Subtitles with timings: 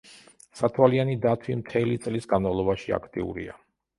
[0.59, 3.59] სათვალიანი დათვი მთელი წლის განმავლობაში აქტიურია.